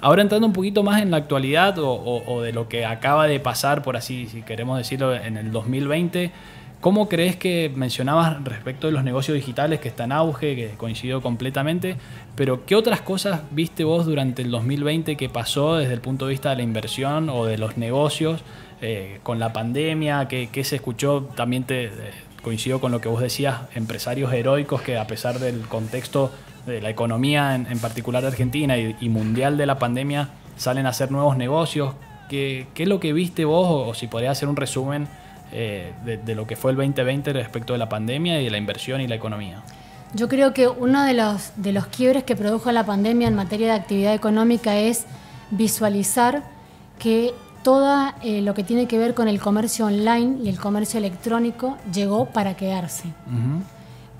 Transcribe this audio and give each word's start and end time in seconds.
Ahora 0.00 0.22
entrando 0.22 0.46
un 0.46 0.52
poquito 0.52 0.84
más 0.84 1.02
en 1.02 1.10
la 1.10 1.16
actualidad 1.16 1.74
o, 1.78 2.42
de 2.42 2.52
lo 2.52 2.68
que 2.68 2.86
acaba 2.86 3.26
de 3.26 3.40
pasar, 3.40 3.82
por 3.82 3.96
así, 3.96 4.28
si 4.28 4.42
queremos 4.42 4.78
decirlo, 4.78 5.12
en 5.14 5.36
el 5.36 5.50
2020, 5.50 6.30
¿cómo 6.80 7.08
crees 7.08 7.34
que 7.34 7.72
mencionabas 7.74 8.44
respecto 8.44 8.86
de 8.86 8.92
los 8.92 9.02
negocios 9.02 9.34
digitales 9.34 9.80
que 9.80 9.88
están 9.88 10.12
en 10.12 10.18
auge, 10.18 10.54
que 10.54 10.68
coincidió 10.76 11.20
completamente, 11.20 11.96
pero 12.36 12.64
qué 12.64 12.76
otras 12.76 13.00
cosas 13.00 13.40
viste 13.50 13.82
vos 13.82 14.06
durante 14.06 14.42
el 14.42 14.52
2020 14.52 15.16
que 15.16 15.28
pasó 15.28 15.76
desde 15.76 15.94
el 15.94 16.00
punto 16.00 16.26
de 16.26 16.30
vista 16.30 16.50
de 16.50 16.56
la 16.56 16.62
inversión 16.62 17.28
o 17.28 17.44
de 17.44 17.58
los 17.58 17.76
negocios 17.76 18.42
eh, 18.80 19.18
con 19.24 19.40
la 19.40 19.52
pandemia? 19.52 20.28
¿Qué, 20.28 20.62
se 20.62 20.76
escuchó? 20.76 21.28
También 21.34 21.64
te 21.64 21.86
eh, 21.86 21.90
coincido 22.44 22.80
con 22.80 22.92
lo 22.92 23.00
que 23.00 23.08
vos 23.08 23.20
decías, 23.20 23.62
empresarios 23.74 24.32
heroicos 24.32 24.80
que 24.80 24.96
a 24.96 25.08
pesar 25.08 25.40
del 25.40 25.62
contexto 25.62 26.30
de 26.68 26.80
la 26.80 26.90
economía, 26.90 27.54
en, 27.54 27.78
particular 27.78 28.22
de 28.22 28.28
Argentina 28.28 28.76
y, 28.78 29.08
mundial 29.08 29.56
de 29.56 29.66
la 29.66 29.78
pandemia, 29.78 30.28
salen 30.56 30.86
a 30.86 30.90
hacer 30.90 31.10
nuevos 31.10 31.36
negocios. 31.36 31.94
¿Qué, 32.28 32.66
qué 32.74 32.84
es 32.84 32.88
lo 32.88 33.00
que 33.00 33.12
viste 33.12 33.44
vos 33.44 33.88
o, 33.88 33.94
si 33.94 34.06
podrías 34.06 34.32
hacer 34.32 34.48
un 34.48 34.56
resumen 34.56 35.08
eh, 35.52 35.92
de, 36.04 36.34
lo 36.34 36.46
que 36.46 36.56
fue 36.56 36.70
el 36.72 36.76
2020 36.76 37.32
respecto 37.32 37.72
de 37.72 37.78
la 37.78 37.88
pandemia 37.88 38.40
y 38.40 38.44
de 38.44 38.50
la 38.50 38.58
inversión 38.58 39.00
y 39.00 39.08
la 39.08 39.14
economía? 39.14 39.62
Yo 40.14 40.28
creo 40.28 40.54
que 40.54 40.68
uno 40.68 41.04
de 41.04 41.14
los, 41.14 41.52
de 41.56 41.72
los 41.72 41.86
quiebres 41.86 42.24
que 42.24 42.36
produjo 42.36 42.70
la 42.72 42.86
pandemia 42.86 43.28
en 43.28 43.34
materia 43.34 43.68
de 43.68 43.72
actividad 43.72 44.14
económica 44.14 44.76
es 44.78 45.06
visualizar 45.50 46.42
que 46.98 47.32
todo 47.62 48.12
eh, 48.22 48.40
lo 48.42 48.54
que 48.54 48.62
tiene 48.62 48.86
que 48.86 48.98
ver 48.98 49.14
con 49.14 49.28
el 49.28 49.40
comercio 49.40 49.86
online 49.86 50.38
y 50.44 50.48
el 50.48 50.58
comercio 50.58 50.98
electrónico 50.98 51.76
llegó 51.92 52.26
para 52.26 52.56
quedarse 52.56 53.08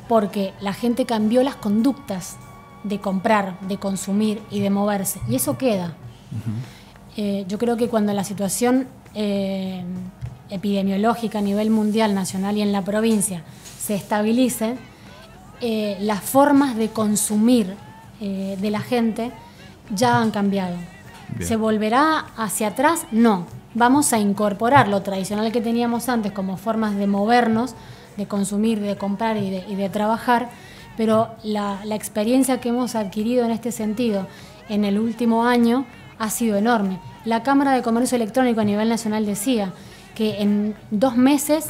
porque 0.09 0.55
la 0.61 0.72
gente 0.72 1.05
cambió 1.05 1.42
las 1.42 1.55
conductas 1.55 2.37
de 2.84 3.01
comprar, 3.01 3.59
de 3.61 3.79
consumir 3.79 4.43
y 4.51 4.61
de 4.61 4.71
moverse. 4.71 5.21
Y 5.29 5.37
eso 5.37 5.59
queda. 5.59 5.95
Eh, 7.17 7.45
yo 7.48 7.59
creo 7.59 7.77
que 7.77 7.89
cuando 7.89 8.12
la 8.12 8.25
situación 8.25 8.87
eh, 9.15 9.83
epidemiológica 10.51 11.39
a 11.39 11.43
nivel 11.43 11.71
mundial, 11.71 12.15
nacional 12.15 12.56
y 12.56 12.62
en 12.62 12.73
la 12.73 12.83
provincia 12.83 13.43
se 13.79 13.95
estabilice, 13.95 14.77
eh, 15.61 15.97
las 16.01 16.21
formas 16.21 16.77
de 16.77 16.89
consumir 16.89 17.75
de 18.21 18.71
la 18.73 18.81
gente 18.81 19.31
ya 19.95 20.21
han 20.21 20.33
cambiado. 20.33 20.75
¿Se 21.39 21.55
volverá 21.55 22.27
hacia 22.37 22.69
atrás? 22.69 23.06
No. 23.12 23.47
Vamos 23.75 24.12
a 24.12 24.19
incorporar 24.19 24.89
lo 24.89 25.03
tradicional 25.03 25.53
que 25.53 25.61
teníamos 25.61 26.09
antes 26.09 26.33
como 26.33 26.56
formas 26.56 26.97
de 26.97 27.06
movernos 27.06 27.77
de 28.19 28.27
consumir, 28.27 28.81
de 28.81 28.97
comprar 28.97 29.37
y 29.37 29.49
de, 29.51 29.89
trabajar, 29.89 30.51
pero 30.98 31.28
la, 31.44 31.78
experiencia 31.92 32.60
que 32.60 32.70
hemos 32.70 32.96
adquirido 32.96 33.44
en 33.44 33.52
este 33.52 33.70
sentido 33.70 34.27
en 34.68 34.84
el 34.84 34.98
último 34.98 35.44
año 35.44 35.86
ha 36.18 36.28
sido 36.28 36.56
enorme. 36.56 36.98
La 37.24 37.44
Cámara 37.44 37.70
de 37.70 37.82
Comercio 37.82 38.16
Electrónico 38.16 38.60
a 38.60 38.64
nivel 38.64 38.88
nacional 38.88 39.24
decía 39.24 39.72
que 40.16 40.42
en 40.42 40.74
dos 40.91 41.16
meses 41.16 41.66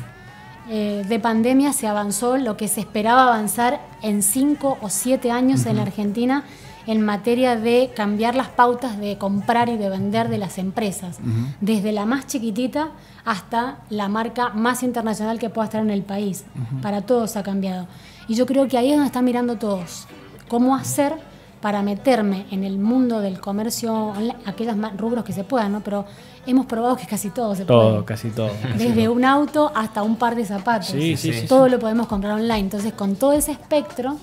eh, 0.70 1.04
de 1.06 1.20
pandemia 1.20 1.74
se 1.74 1.86
avanzó 1.86 2.38
lo 2.38 2.56
que 2.56 2.68
se 2.68 2.80
esperaba 2.80 3.24
avanzar 3.24 3.82
en 4.00 4.22
cinco 4.22 4.78
o 4.80 4.88
siete 4.88 5.30
años 5.30 5.66
en 5.66 5.76
la 5.76 5.82
Argentina 5.82 6.44
en 6.86 7.02
materia 7.02 7.54
de 7.54 7.90
cambiar 7.94 8.34
las 8.34 8.48
pautas 8.48 8.98
de 8.98 9.18
comprar 9.18 9.68
y 9.68 9.76
de 9.76 9.90
vender 9.90 10.30
de 10.30 10.38
las 10.38 10.56
empresas, 10.56 11.18
desde 11.60 11.92
la 11.92 12.06
más 12.06 12.26
chiquitita 12.26 12.92
hasta 13.26 13.76
la 13.90 14.08
marca 14.08 14.48
más 14.54 14.82
internacional 14.82 15.38
que 15.38 15.50
pueda 15.50 15.66
estar 15.66 15.82
en 15.82 15.90
el 15.90 16.00
país. 16.00 16.46
Para 16.80 17.02
todos 17.02 17.36
ha 17.36 17.42
cambiado. 17.42 17.86
Y 18.28 18.34
yo 18.34 18.46
creo 18.46 18.68
que 18.68 18.77
ahí 18.77 18.90
es 18.90 18.94
donde 18.94 19.06
están 19.06 19.24
mirando 19.24 19.56
todos. 19.56 20.06
¿Cómo 20.48 20.77
hacer 20.77 21.14
para 21.61 21.83
meterme 21.83 22.46
en 22.50 22.62
el 22.62 22.78
mundo 22.78 23.20
del 23.20 23.40
comercio 23.40 24.12
aquellos 24.46 24.77
rubros 24.96 25.24
que 25.24 25.33
se 25.33 25.44
puedan, 25.44 25.72
¿no? 25.72 25.80
Pero 25.80 26.05
hemos 26.46 26.67
probado 26.67 26.96
que 26.96 27.06
casi 27.06 27.30
todo 27.30 27.55
se 27.55 27.64
puede. 27.64 27.80
Todo, 27.80 28.05
casi 28.05 28.30
todo. 28.30 28.50
Desde 28.77 29.08
un 29.08 29.24
auto 29.24 29.72
hasta 29.74 30.02
un 30.02 30.17
par 30.17 30.36
de 30.36 30.44
zapatos. 30.44 30.88
Sí, 30.88 31.17
sí, 31.17 31.46
todo 31.48 31.68
lo 31.68 31.78
podemos 31.78 32.06
comprar 32.06 32.34
online. 32.34 32.61
Entonces, 32.61 32.92
con 32.92 33.17
todo 33.17 33.33
ese 33.33 33.52
espectro, 33.52 34.17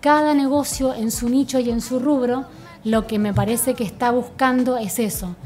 cada 0.00 0.34
negocio 0.34 0.94
en 0.94 1.10
su 1.10 1.28
nicho 1.28 1.58
y 1.60 1.70
en 1.70 1.80
su 1.80 2.00
rubro, 2.00 2.46
lo 2.82 3.06
que 3.06 3.18
me 3.18 3.32
parece 3.32 3.74
que 3.74 3.84
está 3.84 4.10
buscando 4.10 4.76
es 4.76 4.98
eso, 4.98 5.36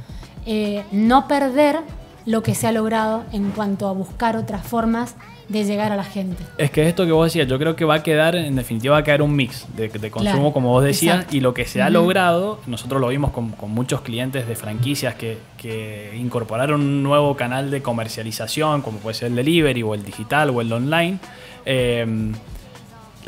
eh, 0.47 0.85
no 0.93 1.29
perder 1.29 1.81
lo 2.29 2.43
que 2.43 2.55
se 2.55 2.67
ha 2.67 2.73
logrado 2.73 3.25
en 3.33 3.53
cuanto 3.53 3.89
a 3.89 3.93
buscar 3.93 4.37
otras 4.37 4.63
formas 4.63 5.17
de 5.49 5.65
llegar 5.65 5.93
a 5.93 5.97
la 5.97 6.05
gente. 6.05 6.37
Es 6.59 6.71
que 6.71 6.87
esto 6.87 7.07
que 7.07 7.13
vos 7.13 7.25
decías, 7.25 7.49
yo 7.49 7.59
creo 7.59 7.75
que 7.75 7.87
va 7.87 7.95
a 7.95 8.03
quedar, 8.03 8.37
en 8.37 8.55
definitiva, 8.55 8.93
va 8.93 8.99
a 8.99 9.03
quedar 9.03 9.23
un 9.23 9.35
mix 9.35 9.65
de, 9.75 10.11
consumo, 10.11 10.53
como 10.53 10.69
vos 10.69 10.85
decías, 10.85 11.25
y 11.31 11.41
lo 11.41 11.55
que 11.55 11.65
se 11.65 11.81
ha 11.81 11.89
logrado, 11.89 12.61
nosotros 12.67 13.01
lo 13.01 13.09
vimos 13.09 13.31
con, 13.31 13.55
muchos 13.69 14.03
clientes 14.03 14.47
de 14.47 14.57
franquicias 14.57 15.15
que, 15.15 15.39
incorporaron 16.19 16.83
un 16.83 17.03
nuevo 17.03 17.35
canal 17.35 17.71
de 17.71 17.81
comercialización, 17.81 18.83
como 18.83 18.99
puede 18.99 19.15
ser 19.15 19.29
el 19.29 19.37
delivery 19.37 19.83
o 19.83 19.95
el 19.95 20.05
digital 20.05 20.51
o 20.51 20.61
el 20.61 20.71
online. 20.71 21.19
Eh, 21.65 22.35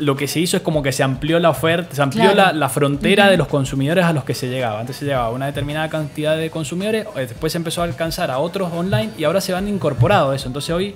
lo 0.01 0.15
que 0.15 0.27
se 0.27 0.39
hizo 0.39 0.57
es 0.57 0.63
como 0.63 0.81
que 0.81 0.91
se 0.91 1.03
amplió 1.03 1.39
la 1.39 1.51
oferta, 1.51 1.95
se 1.95 2.01
amplió 2.01 2.33
la, 2.33 2.69
frontera 2.69 3.29
de 3.29 3.37
los 3.37 3.47
consumidores 3.47 4.03
a 4.03 4.13
los 4.13 4.23
que 4.23 4.33
se 4.33 4.49
llegaba. 4.49 4.79
Antes 4.79 4.95
se 4.95 5.05
llegaba 5.05 5.27
a 5.27 5.29
una 5.29 5.45
determinada 5.45 5.89
cantidad 5.89 6.35
de 6.35 6.49
consumidores, 6.49 7.05
eh, 7.15 7.27
después 7.27 7.51
se 7.51 7.59
empezó 7.59 7.81
a 7.81 7.85
alcanzar 7.85 8.31
a 8.31 8.39
otros 8.39 8.71
online 8.73 9.11
y 9.17 9.25
ahora 9.25 9.41
se 9.41 9.53
van 9.53 9.67
incorporado 9.67 10.33
eso. 10.33 10.47
Entonces 10.47 10.71
hoy, 10.71 10.95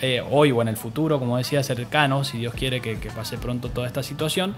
eh, 0.00 0.22
hoy 0.30 0.52
o 0.52 0.62
en 0.62 0.68
el 0.68 0.76
futuro, 0.78 1.18
como 1.18 1.36
decía, 1.36 1.62
cercano, 1.62 2.24
si 2.24 2.38
Dios 2.38 2.54
quiere 2.54 2.80
que 2.80 2.96
pase 3.14 3.36
pronto 3.36 3.68
toda 3.68 3.86
esta 3.86 4.02
situación, 4.02 4.54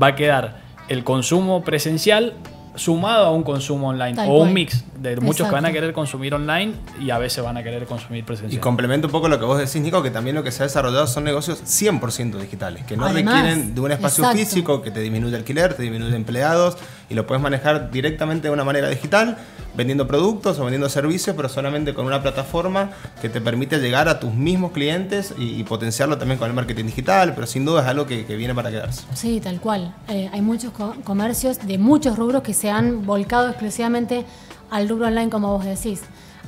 va 0.00 0.08
a 0.08 0.14
quedar 0.14 0.60
el 0.88 1.02
consumo 1.02 1.64
presencial 1.64 2.34
sumado 2.76 3.26
a 3.26 3.30
un 3.32 3.42
consumo 3.42 3.88
online 3.88 4.20
o 4.28 4.42
un 4.42 4.52
mix 4.52 4.84
de 5.00 5.16
muchos 5.16 5.48
que 5.48 5.54
van 5.54 5.64
a 5.64 5.72
querer 5.72 5.92
consumir 5.92 6.34
online 6.34 6.74
y 7.00 7.10
a 7.10 7.18
veces 7.18 7.42
van 7.42 7.56
a 7.56 7.62
querer 7.62 7.86
consumir 7.86 8.24
presencial. 8.24 8.58
Y 8.58 8.60
complemento 8.60 9.08
un 9.08 9.12
poco 9.12 9.28
lo 9.28 9.38
que 9.38 9.46
vos 9.46 9.58
decís, 9.58 9.80
Nico, 9.80 10.02
que 10.02 10.10
también 10.10 10.36
lo 10.36 10.42
que 10.42 10.52
se 10.52 10.62
ha 10.62 10.66
desarrollado 10.66 11.06
son 11.06 11.24
negocios 11.24 11.62
100% 11.64 12.38
digitales, 12.38 12.84
que 12.84 12.96
no 12.96 13.08
requieren 13.08 13.74
de 13.74 13.80
un 13.80 13.92
espacio 13.92 14.30
físico 14.32 14.82
que 14.82 14.90
te 14.90 15.00
disminuye 15.00 15.36
alquiler, 15.36 15.74
te 15.74 15.82
disminuye 15.82 16.14
empleados 16.14 16.76
y 17.08 17.14
lo 17.14 17.26
puedes 17.26 17.42
manejar 17.42 17.90
directamente 17.90 18.48
de 18.48 18.54
una 18.54 18.62
manera 18.62 18.88
digital, 18.88 19.38
vendiendo 19.74 20.06
productos 20.06 20.58
o 20.58 20.64
vendiendo 20.64 20.88
servicios, 20.88 21.34
pero 21.34 21.48
solamente 21.48 21.94
con 21.94 22.06
una 22.06 22.20
plataforma 22.20 22.90
que 23.22 23.28
te 23.28 23.40
permite 23.40 23.78
llegar 23.78 24.08
a 24.08 24.20
tus 24.20 24.34
mismos 24.34 24.72
clientes 24.72 25.34
y, 25.38 25.64
potenciarlo 25.64 26.18
también 26.18 26.38
con 26.38 26.48
el 26.48 26.54
marketing 26.54 26.86
digital, 26.86 27.32
pero 27.34 27.46
sin 27.46 27.64
duda 27.64 27.82
es 27.82 27.86
algo 27.86 28.06
que, 28.06 28.24
viene 28.24 28.54
para 28.54 28.70
quedarse. 28.70 29.04
Sí, 29.14 29.40
tal 29.40 29.60
cual. 29.60 29.94
Eh, 30.08 30.28
hay 30.32 30.40
muchos 30.40 30.72
comercios 31.04 31.58
de 31.64 31.78
muchos 31.78 32.16
rubros 32.16 32.42
que 32.42 32.54
se 32.54 32.70
han 32.70 33.06
volcado 33.06 33.48
exclusivamente 33.48 34.24
al 34.70 34.88
rubro 34.88 35.06
online, 35.06 35.30
como 35.30 35.56
vos 35.56 35.64
decís. 35.64 36.02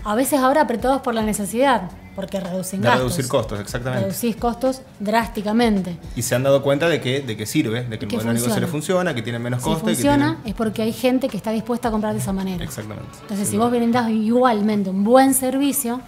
A 0.04 0.14
veces 0.14 0.40
ahora 0.40 0.62
apretados 0.62 1.00
por 1.00 1.14
la 1.14 1.22
necesidad, 1.22 1.90
porque 2.16 2.40
reducen 2.40 2.82
de 2.82 2.90
reducir 2.90 3.28
costos, 3.28 3.60
exactamente. 3.60 4.04
Reducir 4.04 4.36
costos 4.36 4.82
drásticamente. 4.98 5.96
Y 6.16 6.22
se 6.22 6.34
han 6.34 6.42
dado 6.42 6.62
cuenta 6.62 6.88
de 6.88 7.00
que, 7.00 7.20
de 7.20 7.36
que 7.36 7.46
sirve, 7.46 7.84
de 7.84 7.98
que, 7.98 8.06
el 8.06 8.12
modelo 8.12 8.32
de 8.32 8.38
negocio 8.40 8.60
le 8.60 8.66
funciona, 8.66 9.14
que 9.14 9.22
tiene 9.22 9.38
menos 9.38 9.62
costos. 9.62 9.90
Si 9.90 9.94
funciona 9.94 10.38
es 10.44 10.54
porque 10.54 10.82
hay 10.82 10.92
gente 10.92 11.28
que 11.28 11.36
está 11.36 11.52
dispuesta 11.52 11.88
a 11.88 11.90
comprar 11.90 12.14
de 12.14 12.20
esa 12.20 12.32
manera. 12.32 12.64
Exactamente. 12.64 13.10
Entonces, 13.22 13.48
si 13.48 13.56
vos 13.56 13.70
brindás 13.70 14.10
igualmente 14.10 14.90
un 14.90 15.04
buen 15.04 15.34
servicio, 15.34 16.00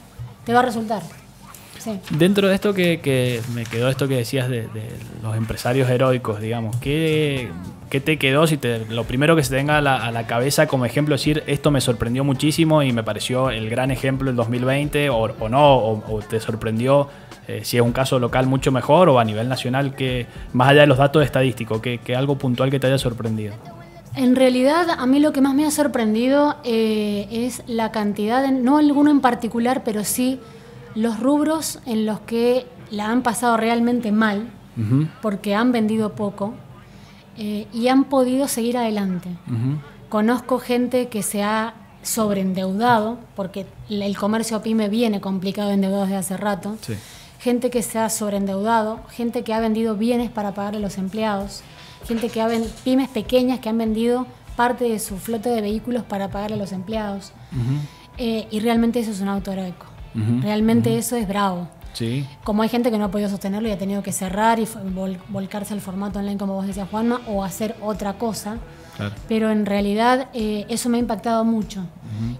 te 0.44 0.52
va 0.52 0.60
a 0.60 0.64
resultar. 0.64 1.02
Dentro 2.10 2.48
de 2.48 2.54
esto 2.54 2.72
que, 2.72 3.42
me 3.54 3.64
quedó 3.64 3.88
esto 3.88 4.08
que 4.08 4.16
decías 4.16 4.48
de, 4.48 4.68
los 5.22 5.36
empresarios 5.36 5.88
heroicos, 5.88 6.40
digamos, 6.40 6.76
¿qué, 6.76 7.50
¿qué, 7.94 8.00
te 8.00 8.18
quedó? 8.18 8.48
Si 8.48 8.56
te, 8.56 8.84
lo 8.86 9.04
primero 9.04 9.36
que 9.36 9.44
se 9.44 9.54
tenga 9.54 9.78
a 9.78 9.80
la, 9.80 10.26
cabeza 10.26 10.66
como 10.66 10.84
ejemplo, 10.84 11.14
decir, 11.14 11.44
esto 11.46 11.70
me 11.70 11.80
sorprendió 11.80 12.24
muchísimo 12.24 12.82
y 12.82 12.92
me 12.92 13.04
pareció 13.04 13.50
el 13.50 13.70
gran 13.70 13.92
ejemplo 13.92 14.26
del 14.26 14.34
2020, 14.34 15.10
o, 15.10 15.48
no, 15.48 15.76
o, 15.78 16.20
te 16.28 16.40
sorprendió, 16.40 17.08
eh, 17.46 17.60
si 17.62 17.76
es 17.76 17.82
un 17.84 17.92
caso 17.92 18.18
local 18.18 18.48
mucho 18.48 18.72
mejor, 18.72 19.08
o 19.08 19.20
a 19.20 19.24
nivel 19.24 19.48
nacional, 19.48 19.94
que 19.94 20.26
más 20.52 20.70
allá 20.70 20.80
de 20.80 20.86
los 20.88 20.98
datos 20.98 21.24
estadísticos, 21.24 21.80
que, 21.80 22.16
algo 22.16 22.36
puntual 22.36 22.68
que 22.68 22.80
te 22.80 22.88
haya 22.88 22.98
sorprendido. 22.98 23.54
En 24.16 24.34
realidad, 24.34 24.88
a 24.90 25.06
mí 25.06 25.20
lo 25.20 25.32
que 25.32 25.40
más 25.40 25.54
me 25.54 25.64
ha 25.64 25.70
sorprendido 25.70 26.56
eh, 26.64 27.28
es 27.30 27.62
la 27.68 27.92
cantidad, 27.92 28.50
no 28.50 28.78
alguno 28.78 29.12
en 29.12 29.20
particular, 29.20 29.82
pero 29.84 30.02
sí 30.02 30.40
los 30.96 31.20
rubros 31.20 31.78
en 31.86 32.06
los 32.06 32.18
que 32.20 32.66
la 32.90 33.10
han 33.10 33.22
pasado 33.22 33.56
realmente 33.56 34.10
mal, 34.10 34.48
porque 35.22 35.54
han 35.54 35.70
vendido 35.70 36.14
poco 36.16 36.54
eh, 37.36 37.66
y 37.72 37.88
han 37.88 38.04
podido 38.04 38.48
seguir 38.48 38.76
adelante. 38.76 39.28
Conozco 40.08 40.58
gente 40.58 41.08
que 41.08 41.22
se 41.22 41.42
ha 41.42 41.74
sobreendeudado, 42.02 43.18
porque 43.34 43.66
el 43.88 44.16
comercio 44.16 44.62
pyme 44.62 44.88
viene 44.88 45.20
complicado 45.20 45.70
endeudado 45.70 46.02
desde 46.02 46.16
hace 46.16 46.36
rato. 46.36 46.76
Gente 47.40 47.70
que 47.70 47.82
se 47.82 47.98
ha 47.98 48.08
sobreendeudado, 48.08 49.00
gente 49.10 49.42
que 49.42 49.52
ha 49.52 49.60
vendido 49.60 49.96
bienes 49.96 50.30
para 50.30 50.54
pagar 50.54 50.76
a 50.76 50.78
los 50.78 50.98
empleados, 50.98 51.62
gente 52.06 52.28
que 52.28 52.40
ha 52.40 52.48
pymes 52.84 53.08
pequeñas 53.08 53.60
que 53.60 53.68
han 53.68 53.78
vendido 53.78 54.26
parte 54.56 54.84
de 54.84 54.98
su 54.98 55.16
flota 55.16 55.50
de 55.50 55.60
vehículos 55.60 56.04
para 56.04 56.28
pagar 56.28 56.52
a 56.52 56.56
los 56.56 56.72
empleados. 56.72 57.32
Eh, 58.18 58.46
y 58.50 58.60
realmente 58.60 59.00
eso 59.00 59.10
es 59.10 59.20
un 59.20 59.28
auto 59.28 59.52
heroico. 59.52 59.86
Realmente 60.42 60.96
eso 60.96 61.16
es 61.16 61.26
bravo. 61.26 61.68
Sí. 61.94 62.26
Como 62.42 62.62
hay 62.62 62.68
gente 62.68 62.90
que 62.90 62.98
no 62.98 63.06
ha 63.06 63.10
podido 63.10 63.30
sostenerlo 63.30 63.68
y 63.68 63.72
ha 63.72 63.78
tenido 63.78 64.02
que 64.02 64.12
cerrar 64.12 64.58
y 64.58 64.68
volcarse 65.28 65.72
al 65.72 65.80
formato 65.80 66.18
online, 66.18 66.36
como 66.36 66.54
vos 66.54 66.66
decías, 66.66 66.88
Juanma, 66.90 67.22
o 67.26 67.42
hacer 67.42 67.74
otra 67.80 68.14
cosa. 68.14 68.58
pero 69.28 69.50
en 69.50 69.66
realidad 69.66 70.28
eh, 70.34 70.66
eso 70.68 70.88
me 70.88 70.98
ha 70.98 71.00
impactado 71.00 71.44
mucho. 71.44 71.84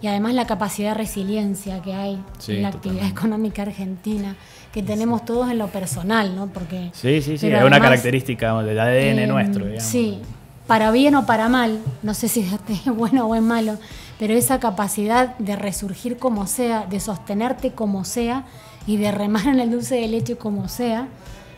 Y 0.00 0.06
además 0.06 0.34
la 0.34 0.46
capacidad 0.46 0.90
de 0.90 0.94
resiliencia 0.94 1.82
que 1.82 1.94
hay 1.94 2.22
en 2.46 2.62
la 2.62 2.68
actividad 2.68 3.08
económica 3.08 3.62
argentina, 3.62 4.36
que 4.72 4.82
tenemos 4.82 5.24
todos 5.24 5.50
en 5.50 5.58
lo 5.58 5.68
personal, 5.68 6.36
¿no? 6.36 6.46
Porque, 6.48 6.90
sí, 6.92 7.22
sí, 7.22 7.38
sí, 7.38 7.48
es 7.48 7.64
una 7.64 7.80
característica 7.80 8.60
del 8.62 8.78
ADN 8.78 9.18
eh, 9.18 9.26
nuestro. 9.26 9.64
Digamos. 9.64 9.84
Sí, 9.84 10.20
para 10.66 10.90
bien 10.90 11.14
o 11.14 11.26
para 11.26 11.48
mal, 11.48 11.80
no 12.02 12.14
sé 12.14 12.28
si 12.28 12.40
es 12.68 12.96
bueno 12.96 13.26
o 13.26 13.34
es 13.34 13.42
malo, 13.42 13.78
pero 14.18 14.34
esa 14.34 14.60
capacidad 14.60 15.36
de 15.38 15.56
resurgir 15.56 16.18
como 16.18 16.46
sea, 16.46 16.86
de 16.86 17.00
sostenerte 17.00 17.72
como 17.72 18.04
sea 18.04 18.44
y 18.86 18.96
de 18.96 19.10
remar 19.12 19.46
en 19.46 19.60
el 19.60 19.70
dulce 19.70 19.96
de 19.96 20.08
leche 20.08 20.36
como 20.36 20.68
sea, 20.68 21.08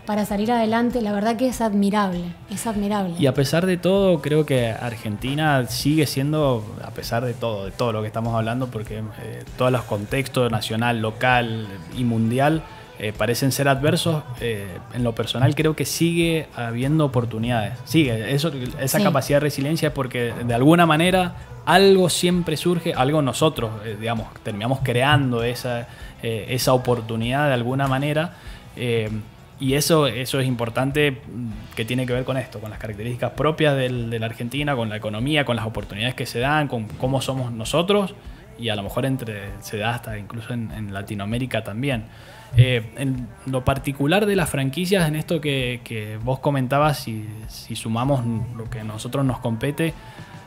para 0.06 0.24
salir 0.24 0.52
adelante, 0.52 1.02
la 1.02 1.12
verdad 1.12 1.36
que 1.36 1.48
es 1.48 1.60
admirable, 1.60 2.22
es 2.48 2.66
admirable. 2.66 3.14
Y 3.18 3.26
a 3.26 3.34
pesar 3.34 3.66
de 3.66 3.76
todo, 3.76 4.22
creo 4.22 4.46
que 4.46 4.68
Argentina 4.68 5.66
sigue 5.66 6.06
siendo, 6.06 6.64
a 6.82 6.92
pesar 6.92 7.24
de 7.24 7.34
todo, 7.34 7.66
de 7.66 7.72
todo 7.72 7.92
lo 7.92 8.00
que 8.00 8.06
estamos 8.06 8.34
hablando, 8.34 8.68
porque 8.68 8.98
eh, 8.98 9.42
todos 9.58 9.72
los 9.72 9.82
contextos 9.82 10.50
nacional, 10.50 11.02
local 11.02 11.66
y 11.98 12.04
mundial 12.04 12.62
eh, 13.00 13.12
parecen 13.12 13.50
ser 13.50 13.68
adversos, 13.68 14.22
eh, 14.40 14.78
en 14.94 15.02
lo 15.02 15.14
personal 15.14 15.54
creo 15.56 15.74
que 15.74 15.84
sigue 15.84 16.46
habiendo 16.54 17.04
oportunidades. 17.04 17.74
Sigue, 17.84 18.32
eso, 18.32 18.52
esa 18.80 19.02
capacidad 19.02 19.36
de 19.36 19.40
resiliencia 19.40 19.92
porque 19.92 20.32
de 20.32 20.54
alguna 20.54 20.86
manera 20.86 21.34
algo 21.66 22.08
siempre 22.08 22.56
surge, 22.56 22.94
algo 22.94 23.22
nosotros, 23.22 23.72
digamos, 23.98 24.28
terminamos 24.44 24.78
creando 24.84 25.42
esa, 25.42 25.88
esa 26.22 26.72
oportunidad 26.72 27.48
de 27.48 27.54
alguna 27.54 27.86
manera 27.86 28.34
y 29.58 29.74
eso, 29.74 30.06
eso 30.06 30.38
es 30.38 30.46
importante 30.46 31.12
mm, 31.12 31.74
que 31.74 31.84
tiene 31.84 32.06
que 32.06 32.12
ver 32.12 32.24
con 32.24 32.36
esto, 32.36 32.60
con 32.60 32.70
las 32.70 32.78
características 32.78 33.32
propias 33.32 33.76
del, 33.76 34.10
de 34.10 34.18
la 34.18 34.26
Argentina, 34.26 34.76
con 34.76 34.88
la 34.88 34.96
economía, 34.96 35.44
con 35.44 35.56
las 35.56 35.66
oportunidades 35.66 36.14
que 36.14 36.26
se 36.26 36.40
dan, 36.40 36.68
con 36.68 36.84
cómo 36.88 37.20
somos 37.22 37.52
nosotros 37.52 38.14
y 38.58 38.68
a 38.68 38.76
lo 38.76 38.82
mejor 38.82 39.06
entre, 39.06 39.50
se 39.60 39.78
da 39.78 39.94
hasta 39.94 40.18
incluso 40.18 40.52
en, 40.52 40.92
Latinoamérica 40.92 41.64
también. 41.64 42.04
Eh, 42.56 42.82
en 42.96 43.28
lo 43.46 43.64
particular 43.64 44.24
de 44.24 44.36
las 44.36 44.48
franquicias, 44.48 45.08
en 45.08 45.16
esto 45.16 45.40
que, 45.40 45.80
que 45.84 46.18
vos 46.22 46.38
comentabas, 46.38 46.98
si, 46.98 47.26
si 47.48 47.76
sumamos 47.76 48.24
lo 48.56 48.68
que 48.70 48.80
a 48.80 48.84
nosotros 48.84 49.24
nos 49.24 49.40
compete, 49.40 49.92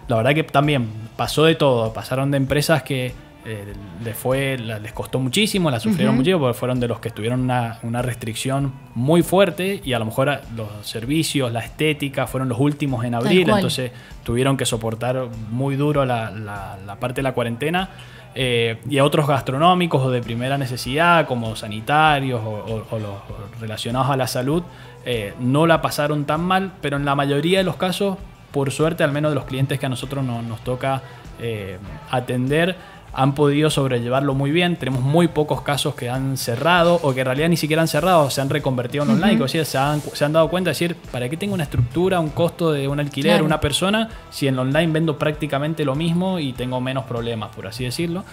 la 0.07 0.15
verdad 0.15 0.33
que 0.33 0.43
también 0.43 0.87
pasó 1.17 1.43
de 1.45 1.55
todo, 1.55 1.93
pasaron 1.93 2.31
de 2.31 2.37
empresas 2.37 2.81
que 2.81 3.13
eh, 3.49 3.73
les, 4.03 4.15
fue, 4.15 4.57
les 4.57 4.93
costó 4.93 5.19
muchísimo, 5.19 5.71
la 5.71 5.79
sufrieron 5.79 6.15
muchísimo 6.15 6.39
porque 6.39 6.57
fueron 6.57 6.79
de 6.79 6.87
los 6.87 6.99
que 6.99 7.07
estuvieron 7.07 7.39
una, 7.39 7.79
una, 7.81 8.03
restricción 8.03 8.71
muy 8.93 9.23
fuerte 9.23 9.81
y 9.83 9.93
a 9.93 9.99
lo 9.99 10.05
mejor 10.05 10.41
los 10.55 10.67
servicios, 10.83 11.51
la 11.51 11.61
estética 11.61 12.27
fueron 12.27 12.47
los 12.47 12.59
últimos 12.59 13.03
en 13.05 13.15
abril, 13.15 13.49
entonces 13.49 13.91
tuvieron 14.23 14.55
que 14.55 14.65
soportar 14.65 15.29
muy 15.49 15.75
duro 15.75 16.05
la, 16.05 16.29
la, 16.29 16.95
parte 16.99 17.19
de 17.19 17.23
la 17.23 17.33
cuarentena. 17.33 17.89
Eh, 18.35 18.77
y 18.87 18.99
a 18.99 19.03
otros 19.03 19.27
gastronómicos 19.27 20.03
o 20.03 20.11
de 20.11 20.21
primera 20.21 20.57
necesidad, 20.59 21.25
como 21.25 21.55
sanitarios 21.55 22.39
o, 22.45 22.99
los 22.99 23.59
relacionados 23.59 24.11
a 24.11 24.15
la 24.15 24.27
salud, 24.27 24.61
eh, 25.05 25.33
no 25.39 25.65
la 25.65 25.81
pasaron 25.81 26.25
tan 26.25 26.41
mal, 26.41 26.73
pero 26.81 26.97
en 26.97 27.05
la 27.05 27.15
mayoría 27.15 27.57
de 27.57 27.63
los 27.63 27.77
casos, 27.77 28.17
por 28.51 28.69
suerte, 28.69 29.03
al 29.03 29.11
menos 29.11 29.31
de 29.31 29.35
los 29.35 29.45
clientes 29.45 29.79
que 29.79 29.87
a 29.87 29.89
nosotros 29.89 30.23
nos 30.23 30.63
toca 30.63 31.01
atender, 32.11 32.75
han 33.13 33.35
podido 33.35 33.69
sobrellevarlo 33.69 34.33
muy 34.33 34.51
bien. 34.51 34.75
Tenemos 34.75 35.01
muy 35.01 35.27
pocos 35.27 35.61
casos 35.61 35.95
que 35.95 36.09
han 36.09 36.37
cerrado 36.37 36.99
o 37.01 37.13
que 37.13 37.21
en 37.21 37.25
realidad 37.25 37.49
ni 37.49 37.57
siquiera 37.57 37.81
han 37.81 37.87
cerrado, 37.87 38.29
se 38.29 38.41
han 38.41 38.49
reconvertido 38.49 39.03
en 39.03 39.11
online. 39.11 39.41
O 39.41 39.47
sea, 39.47 39.65
se 39.65 39.77
han, 39.77 40.01
se 40.01 40.25
han, 40.25 40.33
dado 40.33 40.49
cuenta 40.49 40.69
de 40.69 40.71
decir, 40.71 40.95
¿para 41.11 41.29
qué 41.29 41.37
tengo 41.37 41.53
una 41.53 41.63
estructura, 41.63 42.19
un 42.19 42.29
costo 42.29 42.71
de 42.71 42.87
un 42.87 42.99
alquiler, 42.99 43.41
una 43.43 43.59
persona, 43.59 44.09
si 44.29 44.47
en 44.47 44.57
online 44.57 44.91
vendo 44.91 45.17
prácticamente 45.17 45.85
lo 45.85 45.95
mismo 45.95 46.39
y 46.39 46.53
tengo 46.53 46.79
menos 46.81 47.05
problemas, 47.05 47.55
por 47.55 47.67
así 47.67 47.83
decirlo? 47.83 48.23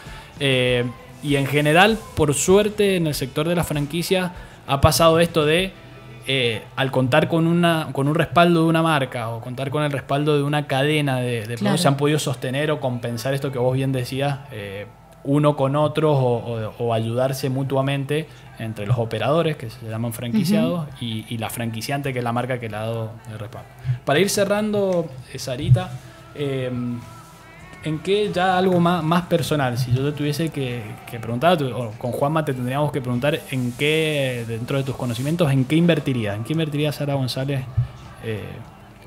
Eh, 0.40 0.84
y 1.22 1.36
en 1.36 1.46
general, 1.46 1.98
por 2.14 2.34
suerte, 2.34 2.96
en 2.96 3.06
el 3.06 3.14
sector 3.14 3.48
de 3.48 3.56
la 3.56 3.64
franquicia 3.64 4.32
ha 4.66 4.80
pasado 4.80 5.20
esto 5.20 5.44
de 5.44 5.72
eh, 6.28 6.62
al 6.74 6.90
contar 6.90 7.28
con, 7.28 7.46
una, 7.46 7.88
con 7.92 8.08
un 8.08 8.14
respaldo 8.14 8.62
de 8.62 8.68
una 8.68 8.82
marca 8.82 9.28
o 9.28 9.40
contar 9.40 9.70
con 9.70 9.84
el 9.84 9.92
respaldo 9.92 10.36
de 10.36 10.42
una 10.42 10.66
cadena 10.66 11.20
de, 11.20 11.46
de 11.46 11.78
se 11.78 11.88
han 11.88 11.96
podido 11.96 12.18
sostener 12.18 12.70
o 12.72 12.80
compensar 12.80 13.32
esto 13.32 13.52
que 13.52 13.58
vos 13.58 13.74
bien 13.74 13.92
decías, 13.92 14.40
eh, 14.50 14.86
uno 15.22 15.56
con 15.56 15.76
otros 15.76 16.16
o, 16.18 16.94
ayudarse 16.94 17.48
mutuamente 17.48 18.28
entre 18.58 18.86
los 18.86 18.98
operadores, 18.98 19.56
que 19.56 19.70
se 19.70 19.88
llaman 19.88 20.12
franquiciados, 20.12 20.88
y, 21.00 21.36
la 21.38 21.50
franquiciante, 21.50 22.12
que 22.12 22.20
es 22.20 22.24
la 22.24 22.32
marca 22.32 22.58
que 22.58 22.68
le 22.68 22.76
ha 22.76 22.80
dado 22.80 23.10
el 23.30 23.38
respaldo. 23.38 23.68
Para 24.04 24.18
ir 24.18 24.30
cerrando, 24.30 25.06
eh, 25.32 25.38
Sarita, 25.38 25.90
¿En 27.86 28.00
qué 28.00 28.32
ya 28.34 28.58
algo 28.58 28.80
más, 28.80 29.04
más 29.04 29.26
personal? 29.26 29.78
Si 29.78 29.92
yo 29.92 30.04
te 30.06 30.10
tuviese 30.10 30.48
que, 30.48 30.82
preguntar, 31.20 31.62
o 31.62 31.92
con 31.92 32.10
Juanma 32.10 32.44
te 32.44 32.52
tendríamos 32.52 32.90
que 32.90 33.00
preguntar 33.00 33.38
en 33.52 33.70
qué, 33.78 34.44
dentro 34.48 34.78
de 34.78 34.82
tus 34.82 34.96
conocimientos, 34.96 35.52
en 35.52 35.64
qué 35.64 35.76
invertirías. 35.76 36.34
¿En 36.34 36.42
qué 36.42 36.54
invertiría 36.54 36.90
Sara 36.90 37.14
González? 37.14 37.60
Eh, 38.24 38.42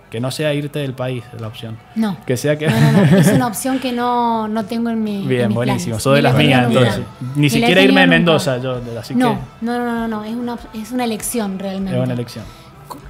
que 0.10 0.22
no 0.22 0.32
sea 0.32 0.54
irte 0.54 0.80
del 0.80 0.94
país, 0.94 1.26
la 1.38 1.48
opción. 1.48 1.78
No. 1.96 2.16
Que 2.26 2.38
sea 2.38 2.58
que... 2.58 2.68
No, 2.68 2.80
no, 2.80 2.92
no. 3.06 3.18
Es 3.18 3.28
una 3.34 3.48
opción 3.52 3.80
que 3.80 3.92
no, 3.92 4.48
no 4.48 4.64
tengo 4.64 4.90
en 4.90 5.04
mi. 5.04 5.28
Bien, 5.28 5.54
buenísimo. 5.54 6.00
Soy 6.00 6.16
de 6.16 6.22
las 6.22 6.36
mías, 6.36 6.68
entonces. 6.68 7.02
Ni, 7.36 7.50
siquiera 7.50 7.82
irme 7.82 8.00
de 8.00 8.08
Mendoza, 8.08 8.60
yo, 8.60 8.80
así 8.98 9.14
no, 9.14 9.34
que... 9.34 9.66
no, 9.66 9.78
no, 9.78 9.86
no, 9.86 10.08
no. 10.08 10.24
Es 10.24 10.36
una, 10.36 10.58
es 10.74 10.94
una 10.94 11.04
elección 11.04 11.60
realmente. 11.60 12.00
Es 12.00 12.06
una 12.06 12.14
elección. 12.14 12.46